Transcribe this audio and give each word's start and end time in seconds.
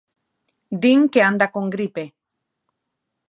Din 0.81 1.01
que 1.11 1.21
anda 1.29 1.47
con 1.53 1.65
gripe. 1.75 2.03